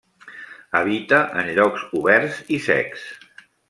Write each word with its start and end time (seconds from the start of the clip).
Habita 0.79 1.21
en 1.43 1.53
llocs 1.59 1.87
oberts 2.03 2.43
i 2.59 2.63
secs. 2.73 3.09